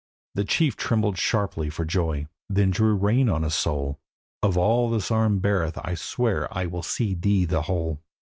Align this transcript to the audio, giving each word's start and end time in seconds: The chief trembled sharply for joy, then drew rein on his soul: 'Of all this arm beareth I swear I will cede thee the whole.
The 0.33 0.45
chief 0.45 0.75
trembled 0.75 1.19
sharply 1.19 1.69
for 1.69 1.85
joy, 1.85 2.25
then 2.49 2.71
drew 2.71 2.95
rein 2.95 3.29
on 3.29 3.43
his 3.43 3.53
soul: 3.53 3.99
'Of 4.41 4.57
all 4.57 4.89
this 4.89 5.11
arm 5.11 5.37
beareth 5.37 5.77
I 5.83 5.93
swear 5.93 6.47
I 6.51 6.65
will 6.65 6.81
cede 6.81 7.21
thee 7.21 7.45
the 7.45 7.61
whole. 7.61 8.01